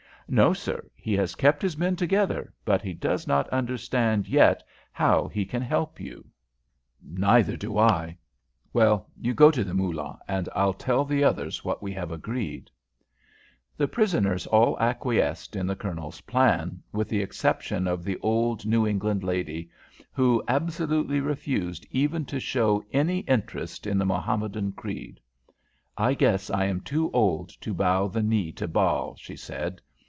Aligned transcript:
"No, 0.33 0.53
sir. 0.53 0.89
He 0.95 1.11
has 1.15 1.35
kept 1.35 1.61
his 1.61 1.77
men 1.77 1.97
together, 1.97 2.53
but 2.63 2.81
he 2.81 2.93
does 2.93 3.27
not 3.27 3.49
understand 3.49 4.29
yet 4.29 4.63
how 4.93 5.27
he 5.27 5.43
can 5.45 5.61
help 5.61 5.99
you." 5.99 6.25
"Neither 7.03 7.57
do 7.57 7.77
I. 7.77 8.15
Well, 8.71 9.11
you 9.19 9.33
go 9.33 9.51
to 9.51 9.61
the 9.61 9.73
Moolah, 9.73 10.19
and 10.29 10.47
I'll 10.55 10.71
tell 10.71 11.03
the 11.03 11.21
others 11.21 11.65
what 11.65 11.83
we 11.83 11.91
have 11.95 12.13
agreed." 12.13 12.71
The 13.75 13.89
prisoners 13.89 14.47
all 14.47 14.79
acquiesced 14.79 15.57
in 15.57 15.67
the 15.67 15.75
Colonel's 15.75 16.21
plan, 16.21 16.81
with 16.93 17.09
the 17.09 17.21
exception 17.21 17.85
of 17.85 18.05
the 18.05 18.17
old 18.21 18.65
New 18.65 18.87
England 18.87 19.25
lady, 19.25 19.69
who 20.13 20.41
absolutely 20.47 21.19
refused 21.19 21.85
even 21.91 22.23
to 22.27 22.39
show 22.39 22.81
any 22.93 23.19
interest 23.19 23.85
in 23.85 23.97
the 23.97 24.05
Mohammedan 24.05 24.71
creed. 24.71 25.19
"I 25.97 26.13
guess 26.13 26.49
I 26.49 26.67
am 26.67 26.79
too 26.79 27.11
old 27.11 27.49
to 27.59 27.73
bow 27.73 28.07
the 28.07 28.23
knee 28.23 28.53
to 28.53 28.69
Baal," 28.69 29.17
she 29.17 29.35
said. 29.35 29.81